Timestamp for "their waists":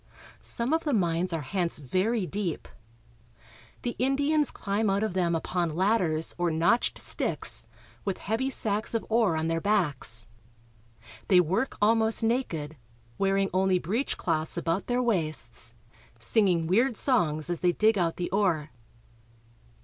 14.87-15.75